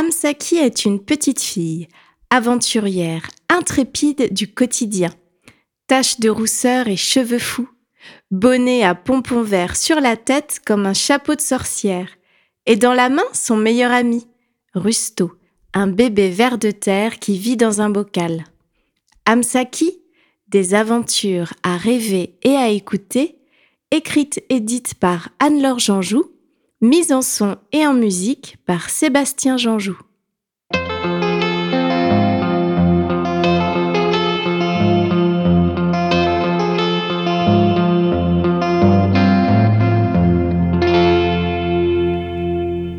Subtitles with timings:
[0.00, 1.86] Amsaki est une petite fille,
[2.30, 5.10] aventurière, intrépide du quotidien.
[5.88, 7.68] Taches de rousseur et cheveux fous,
[8.30, 12.08] bonnet à pompons verts sur la tête comme un chapeau de sorcière,
[12.64, 14.26] et dans la main son meilleur ami,
[14.72, 15.32] Rusto,
[15.74, 18.44] un bébé vert de terre qui vit dans un bocal.
[19.26, 19.98] Amsaki,
[20.48, 23.36] des aventures à rêver et à écouter,
[23.90, 26.24] écrite et dite par Anne-Laure Janjou,
[26.82, 29.98] mise en son et en musique par Sébastien Janjou.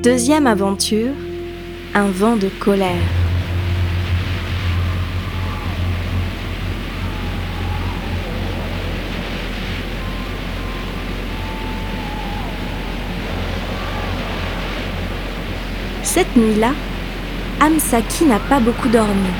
[0.04, 1.14] Deuxième aventure,
[1.94, 3.21] un vent de colère.
[16.14, 16.72] Cette nuit-là,
[17.62, 19.32] Amsaki n'a pas beaucoup dormi.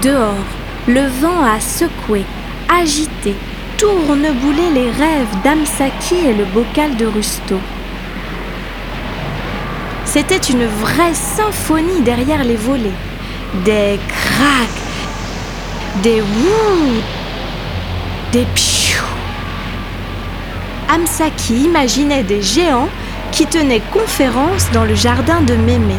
[0.00, 0.46] Dehors,
[0.86, 2.24] le vent a secoué,
[2.74, 3.34] agité,
[3.76, 7.60] tourneboulé les rêves d'Amsaki et le bocal de Rusto.
[10.06, 12.98] C'était une vraie symphonie derrière les volets.
[13.66, 17.02] Des craques, des wouh,
[18.32, 19.04] des pshiou.
[20.88, 22.88] Amsaki imaginait des géants
[23.32, 25.94] qui tenaient conférence dans le jardin de Mémé.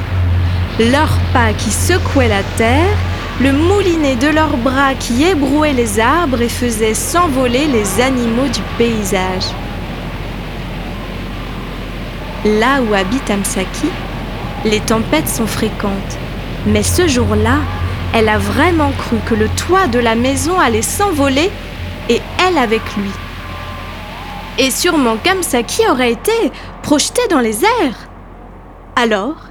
[0.79, 2.95] Leurs pas qui secouaient la terre,
[3.41, 8.61] le moulinet de leurs bras qui ébrouait les arbres et faisait s'envoler les animaux du
[8.77, 9.45] paysage.
[12.45, 13.89] Là où habite Amsaki,
[14.65, 16.17] les tempêtes sont fréquentes.
[16.65, 17.59] Mais ce jour-là,
[18.13, 21.49] elle a vraiment cru que le toit de la maison allait s'envoler
[22.09, 23.11] et elle avec lui.
[24.57, 26.33] Et sûrement qu'Amsaki aurait été
[26.83, 28.09] projetée dans les airs.
[28.95, 29.47] Alors,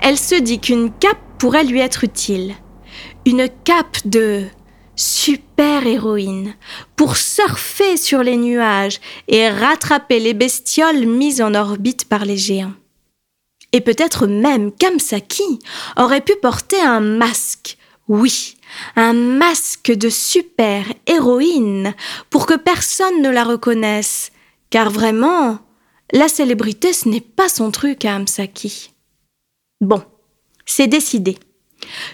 [0.00, 2.54] elle se dit qu'une cape pourrait lui être utile.
[3.26, 4.44] Une cape de
[4.96, 6.54] super-héroïne
[6.96, 12.74] pour surfer sur les nuages et rattraper les bestioles mises en orbite par les géants.
[13.72, 15.60] Et peut-être même Kamsaki
[15.96, 17.78] aurait pu porter un masque.
[18.08, 18.56] Oui,
[18.96, 21.94] un masque de super-héroïne
[22.28, 24.32] pour que personne ne la reconnaisse.
[24.70, 25.58] Car vraiment,
[26.12, 28.92] la célébrité, ce n'est pas son truc à Amsaki.
[29.80, 30.02] Bon,
[30.66, 31.38] c'est décidé.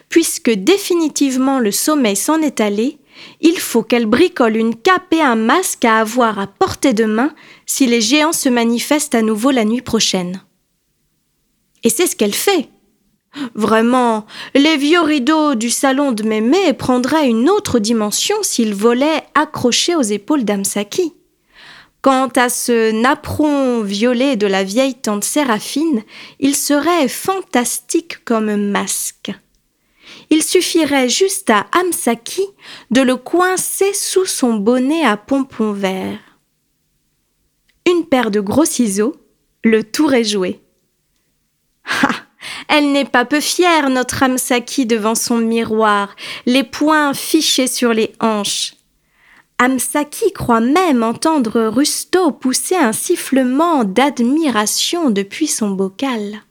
[0.08, 2.98] Puisque définitivement le sommeil s'en est allé,
[3.40, 7.34] il faut qu'elle bricole une cape et un masque à avoir à portée de main
[7.64, 10.42] si les géants se manifestent à nouveau la nuit prochaine.
[11.82, 12.68] Et c'est ce qu'elle fait.
[13.54, 19.94] Vraiment, les vieux rideaux du salon de Mémé prendraient une autre dimension s'ils volaient accrochés
[19.94, 21.12] aux épaules d'Amsaki.
[22.06, 26.04] Quant à ce napperon violet de la vieille tante Séraphine,
[26.38, 29.32] il serait fantastique comme masque.
[30.30, 32.46] Il suffirait juste à Amsaki
[32.92, 36.20] de le coincer sous son bonnet à pompons verts.
[37.90, 39.16] Une paire de gros ciseaux,
[39.64, 40.60] le tour est joué.
[41.86, 42.10] Ha
[42.68, 46.14] Elle n'est pas peu fière, notre Amsaki, devant son miroir,
[46.46, 48.75] les poings fichés sur les hanches.
[49.58, 56.42] Amsaki croit même entendre Rusto pousser un sifflement d'admiration depuis son bocal.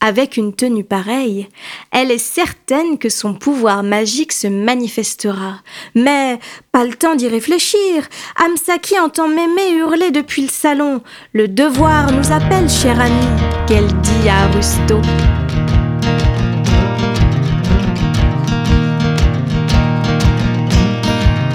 [0.00, 1.48] Avec une tenue pareille,
[1.92, 5.60] elle est certaine que son pouvoir magique se manifestera.
[5.94, 6.40] Mais
[6.72, 8.06] pas le temps d'y réfléchir.
[8.44, 11.02] Amsaki entend Mémé hurler depuis le salon.
[11.32, 13.26] Le devoir nous appelle, cher ami,
[13.66, 15.00] qu'elle dit à Rusto.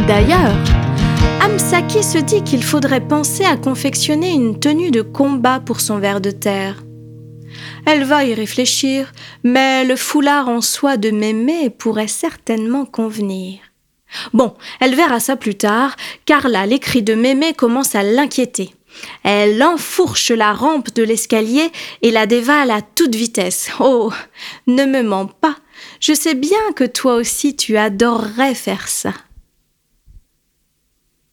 [0.10, 0.58] D'ailleurs,
[1.40, 6.20] Amsaki se dit qu'il faudrait penser à confectionner une tenue de combat pour son ver
[6.20, 6.84] de terre.
[7.86, 9.12] Elle va y réfléchir,
[9.44, 13.60] mais le foulard en soie de Mémé pourrait certainement convenir.
[14.34, 15.96] Bon, elle verra ça plus tard,
[16.26, 18.74] car là, les cris de Mémé commencent à l'inquiéter.
[19.24, 21.72] Elle enfourche la rampe de l'escalier
[22.02, 23.70] et la dévale à toute vitesse.
[23.80, 24.12] Oh,
[24.66, 25.58] ne me mens pas,
[26.00, 29.14] je sais bien que toi aussi tu adorerais faire ça.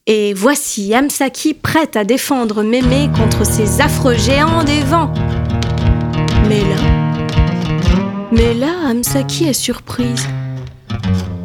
[0.08, 5.12] Et voici Amsaki prête à défendre Mémé contre ces affreux géants des vents.
[6.48, 6.76] Mais là,
[8.30, 10.28] mais là, Amsaki est surprise.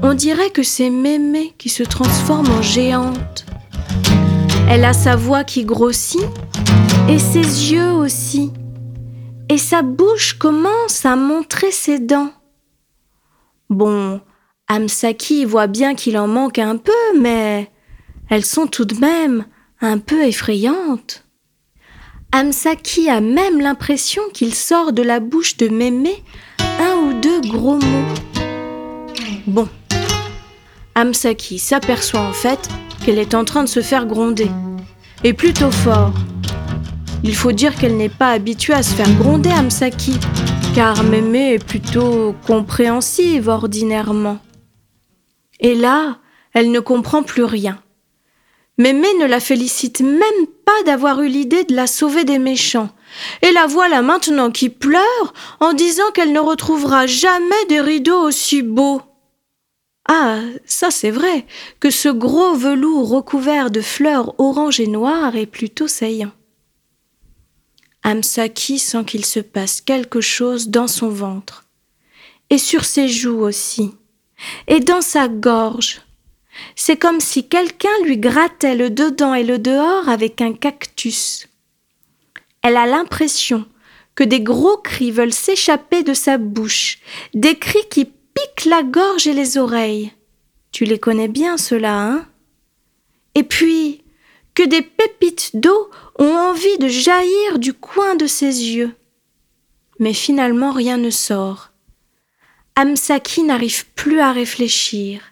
[0.04, 3.48] On dirait que c'est Mémé qui se transforme en géante.
[4.70, 6.22] Elle a sa voix qui grossit
[7.10, 8.54] et ses yeux aussi.
[9.50, 12.32] Et sa bouche commence à montrer ses dents.
[13.72, 14.22] Bon,
[14.68, 17.72] Amsaki voit bien qu'il en manque un peu, mais
[18.32, 19.46] elles sont tout de même
[19.82, 21.26] un peu effrayantes.
[22.32, 26.24] Amsaki a même l'impression qu'il sort de la bouche de Mémé
[26.80, 28.14] un ou deux gros mots.
[29.48, 29.68] Bon,
[30.96, 32.70] Amsaki s'aperçoit en fait
[33.04, 34.50] qu'elle est en train de se faire gronder.
[35.26, 36.14] Et plutôt fort.
[37.26, 40.18] Il faut dire qu'elle n'est pas habituée à se faire gronder Amsaki,
[40.74, 44.40] car Mémé est plutôt compréhensive ordinairement.
[45.60, 46.20] Et là,
[46.54, 47.78] elle ne comprend plus rien.
[48.78, 52.90] Mémé ne la félicite même pas d'avoir eu l'idée de la sauver des méchants.
[53.42, 58.62] Et la voilà maintenant qui pleure en disant qu'elle ne retrouvera jamais des rideaux aussi
[58.62, 59.02] beaux.
[60.08, 61.46] Ah, ça c'est vrai,
[61.80, 66.32] que ce gros velours recouvert de fleurs orange et noires est plutôt saillant.
[68.04, 71.66] Amsaki sent qu'il se passe quelque chose dans son ventre,
[72.50, 73.92] et sur ses joues aussi,
[74.68, 76.02] et dans sa gorge.
[76.76, 81.48] C'est comme si quelqu'un lui grattait le dedans et le dehors avec un cactus.
[82.62, 83.66] Elle a l'impression
[84.16, 87.00] que des gros cris veulent s'échapper de sa bouche,
[87.34, 90.12] des cris qui piquent la gorge et les oreilles.
[90.72, 92.26] Tu les connais bien, ceux-là, hein?
[93.36, 94.04] Et puis,
[94.54, 95.90] que des pépites d'eau
[96.20, 98.94] ont envie de jaillir du coin de ses yeux.
[100.00, 101.72] Mais finalement, rien ne sort.
[102.76, 105.31] Amsaki n'arrive plus à réfléchir.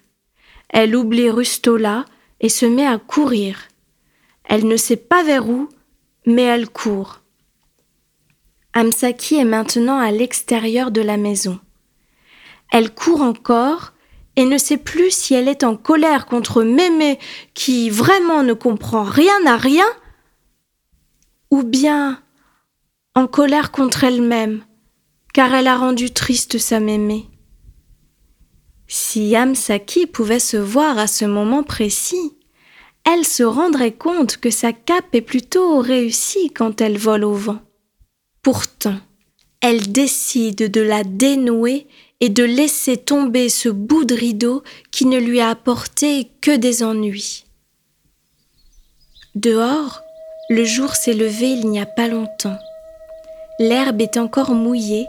[0.70, 2.06] Elle oublie Rustola
[2.40, 3.68] et se met à courir.
[4.44, 5.70] Elle ne sait pas vers où,
[6.26, 7.22] mais elle court.
[8.74, 11.60] Amsaki est maintenant à l'extérieur de la maison.
[12.72, 13.94] Elle court encore
[14.36, 17.20] et ne sait plus si elle est en colère contre Mémé
[17.54, 19.88] qui vraiment ne comprend rien à rien,
[21.52, 22.22] ou bien
[23.16, 24.64] en colère contre elle-même,
[25.34, 27.29] car elle a rendu triste sa Mémé.
[28.92, 32.36] Si Amsaki pouvait se voir à ce moment précis,
[33.06, 37.60] elle se rendrait compte que sa cape est plutôt réussie quand elle vole au vent.
[38.42, 38.98] Pourtant,
[39.62, 41.88] elle décide de la dénouer
[42.20, 46.82] et de laisser tomber ce bout de rideau qui ne lui a apporté que des
[46.82, 47.46] ennuis.
[49.36, 50.02] Dehors,
[50.50, 52.58] le jour s'est levé il n'y a pas longtemps.
[53.60, 55.06] L'herbe est encore mouillée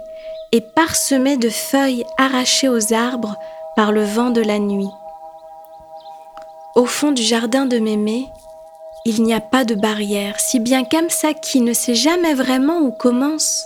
[0.52, 3.36] et parsemée de feuilles arrachées aux arbres
[3.88, 4.90] le vent de la nuit.
[6.74, 8.28] Au fond du jardin de Mémé,
[9.06, 13.64] il n'y a pas de barrière, si bien qu'Amsaki ne sait jamais vraiment où commence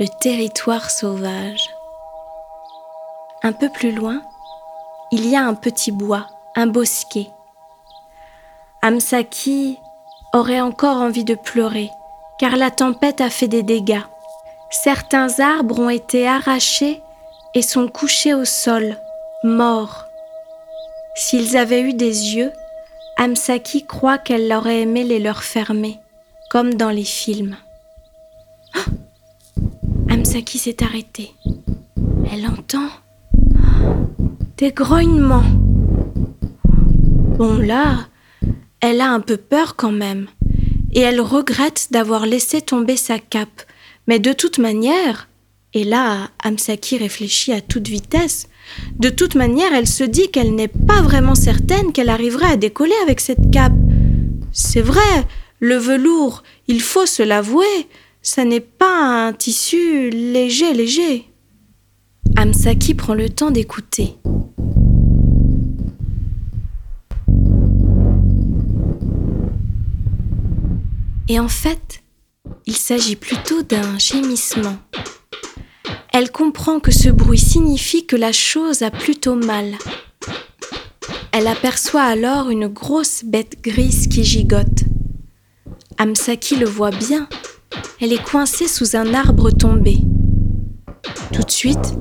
[0.00, 1.70] le territoire sauvage.
[3.42, 4.22] Un peu plus loin,
[5.12, 7.30] il y a un petit bois, un bosquet.
[8.82, 9.78] Amsaki
[10.32, 11.90] aurait encore envie de pleurer,
[12.38, 14.02] car la tempête a fait des dégâts.
[14.70, 17.02] Certains arbres ont été arrachés
[17.54, 18.96] et sont couchés au sol,
[19.44, 20.04] morts.
[21.14, 22.50] S'ils avaient eu des yeux,
[23.16, 25.98] Amsaki croit qu'elle aurait aimé les leur fermer,
[26.50, 27.56] comme dans les films.
[28.76, 28.90] Oh
[30.10, 31.32] Amsaki s'est arrêtée.
[32.32, 32.88] Elle entend
[34.56, 35.44] des grognements.
[37.38, 38.06] Bon là,
[38.80, 40.26] elle a un peu peur quand même,
[40.92, 43.62] et elle regrette d'avoir laissé tomber sa cape.
[44.06, 45.28] Mais de toute manière,
[45.74, 48.48] et là, Amsaki réfléchit à toute vitesse,
[48.98, 52.94] de toute manière, elle se dit qu'elle n'est pas vraiment certaine qu'elle arriverait à décoller
[53.02, 53.72] avec cette cape.
[54.52, 55.00] C'est vrai,
[55.60, 57.88] le velours, il faut se l'avouer,
[58.22, 61.30] ça n'est pas un tissu léger, léger.
[62.36, 64.16] Amsaki prend le temps d'écouter.
[71.28, 72.02] Et en fait,
[72.66, 74.76] il s'agit plutôt d'un gémissement.
[76.18, 79.74] Elle comprend que ce bruit signifie que la chose a plutôt mal.
[81.30, 84.84] Elle aperçoit alors une grosse bête grise qui gigote.
[85.98, 87.28] Amsaki le voit bien.
[88.00, 89.98] Elle est coincée sous un arbre tombé.
[91.34, 91.92] Tout de suite,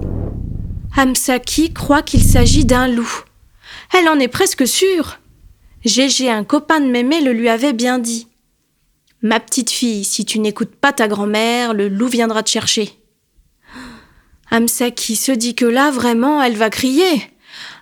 [0.96, 3.26] Amsaki croit qu'il s'agit d'un loup.
[3.94, 5.20] Elle en est presque sûre.
[5.84, 8.30] Gégé, un copain de Mémé, le lui avait bien dit.
[9.22, 12.98] Ma petite fille, si tu n'écoutes pas ta grand-mère, le loup viendra te chercher.
[14.52, 17.22] Amsaki se dit que là, vraiment, elle va crier.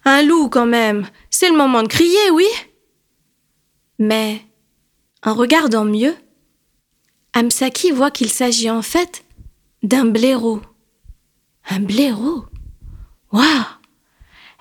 [0.06, 1.08] Un loup, quand même.
[1.30, 2.48] C'est le moment de crier, oui.
[4.00, 4.42] Mais,
[5.24, 6.16] en regardant mieux,
[7.34, 9.24] Amsaki voit qu'il s'agit en fait
[9.82, 10.62] d'un blaireau.
[11.70, 12.46] Un blaireau?
[13.32, 13.66] Waouh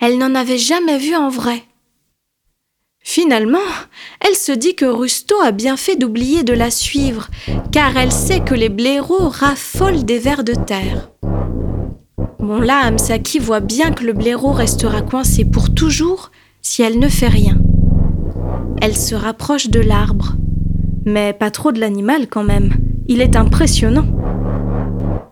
[0.00, 1.64] Elle n'en avait jamais vu en vrai.
[3.04, 3.58] Finalement,
[4.20, 7.28] elle se dit que Rusto a bien fait d'oublier de la suivre,
[7.72, 11.10] car elle sait que les blaireaux raffolent des vers de terre.
[12.42, 17.06] Bon là, Amsaki voit bien que le blaireau restera coincé pour toujours si elle ne
[17.06, 17.56] fait rien.
[18.80, 20.34] Elle se rapproche de l'arbre,
[21.04, 22.72] mais pas trop de l'animal quand même,
[23.06, 24.06] il est impressionnant.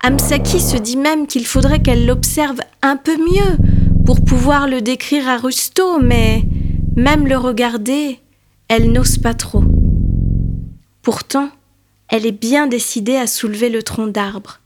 [0.05, 3.57] Amsaki se dit même qu'il faudrait qu'elle l'observe un peu mieux
[4.07, 6.45] pour pouvoir le décrire à Rusto, mais
[6.95, 8.21] même le regarder,
[8.69, 9.64] elle n'ose pas trop.
[11.02, 11.49] Pourtant,
[12.09, 14.61] elle est bien décidée à soulever le tronc d'arbre.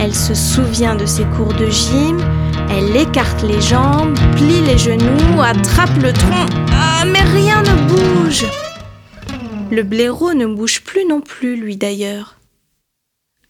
[0.00, 2.18] Elle se souvient de ses cours de gym,
[2.70, 6.46] elle écarte les jambes, plie les genoux, attrape le tronc.
[6.72, 8.44] Ah, mais rien ne bouge
[9.70, 12.36] Le blaireau ne bouge plus non plus, lui d'ailleurs.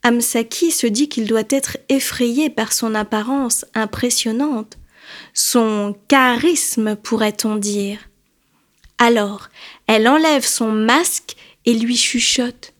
[0.02, 4.78] Amsaki se dit qu'il doit être effrayé par son apparence impressionnante,
[5.32, 7.98] son charisme pourrait-on dire.
[8.98, 9.48] Alors,
[9.86, 12.72] elle enlève son masque et lui chuchote.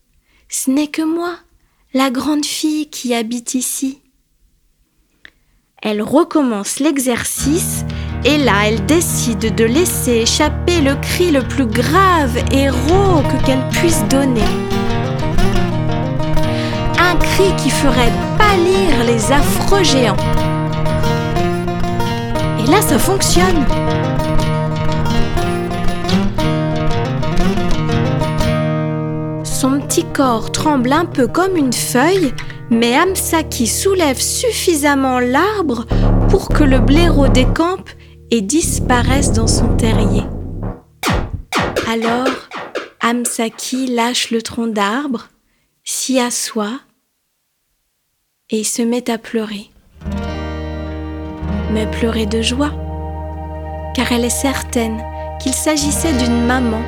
[0.49, 1.38] Ce n'est que moi,
[1.94, 4.00] la grande fille qui habite ici.
[5.82, 7.84] Elle recommence l'exercice
[8.25, 13.68] et là elle décide de laisser échapper le cri le plus grave et rauque qu'elle
[13.70, 14.40] puisse donner
[17.12, 20.16] un cri qui ferait pâlir les affreux géants.
[22.61, 23.66] Et là, ça fonctionne.
[29.44, 32.33] Son petit corps tremble un peu comme une feuille,
[32.71, 35.87] mais Amsaki soulève suffisamment l'arbre
[36.28, 37.90] pour que le blaireau décampe
[38.31, 40.23] et disparaisse dans son terrier.
[41.88, 42.28] Alors,
[43.00, 45.31] Amsaki lâche le tronc d'arbre,
[45.83, 46.78] s'y assoit
[48.49, 49.69] et se met à pleurer.
[51.73, 52.71] Mais pleurer de joie,
[53.97, 55.02] car elle est certaine
[55.42, 56.83] qu'il s'agissait d'une maman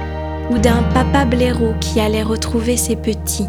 [0.52, 3.49] ou d'un papa blaireau qui allait retrouver ses petits.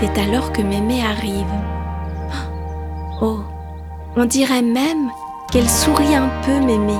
[0.00, 1.44] C'est alors que Mémé arrive.
[3.20, 3.40] Oh,
[4.16, 5.10] on dirait même
[5.50, 6.94] qu'elle sourit un peu, Mémé.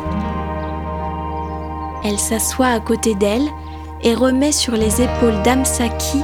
[2.03, 3.47] Elle s'assoit à côté d'elle
[4.03, 6.19] et remet sur les épaules d'Amsaki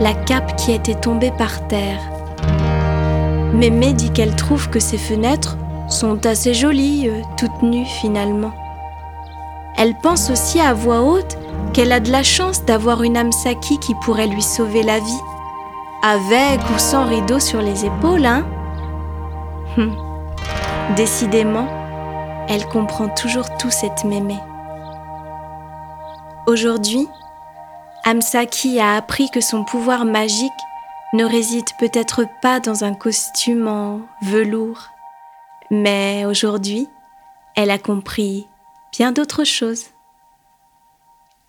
[0.00, 1.98] la cape qui était tombée par terre.
[3.52, 5.56] Mémé dit qu'elle trouve que ces fenêtres
[5.88, 8.52] sont assez jolies, euh, toutes nues finalement.
[9.76, 11.36] Elle pense aussi à voix haute
[11.72, 15.20] qu'elle a de la chance d'avoir une Amsaki qui pourrait lui sauver la vie.
[16.02, 18.46] Avec ou sans rideau sur les épaules, hein?
[19.76, 19.94] Hum.
[20.96, 21.68] Décidément,
[22.48, 24.38] elle comprend toujours tout cette mémé.
[26.46, 27.06] Aujourd'hui,
[28.04, 30.50] Amsaki a appris que son pouvoir magique
[31.12, 34.88] ne réside peut-être pas dans un costume en velours,
[35.70, 36.88] mais aujourd'hui,
[37.56, 38.46] elle a compris
[38.90, 39.84] bien d'autres choses.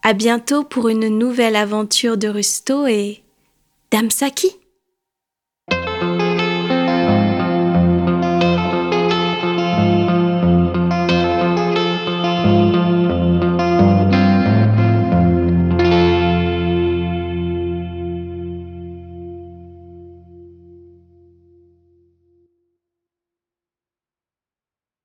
[0.04, 3.21] À bientôt pour une nouvelle aventure de Rusto et
[3.92, 4.61] d'Amsaki.